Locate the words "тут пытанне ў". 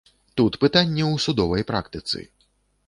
0.39-1.15